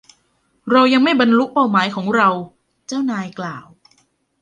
[0.71, 2.29] เรายังไม่บรรลุเป้าหมายของเรา
[2.87, 3.65] เจ้านายกล่าว